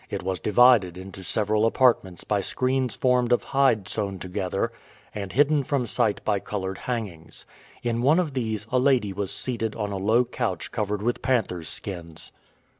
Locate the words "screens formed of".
2.41-3.43